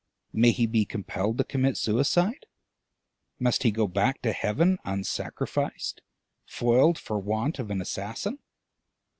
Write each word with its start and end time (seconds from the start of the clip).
may 0.33 0.49
he 0.49 0.65
be 0.65 0.83
compelled 0.83 1.37
to 1.37 1.43
commit 1.43 1.77
suicide? 1.77 2.47
must 3.37 3.61
he 3.61 3.69
go 3.69 3.85
back 3.87 4.19
to 4.23 4.31
Heaven 4.31 4.79
unsacrificed, 4.83 6.01
foiled 6.43 6.97
for 6.97 7.19
want 7.19 7.59
of 7.59 7.69
an 7.69 7.81
assassin? 7.81 8.39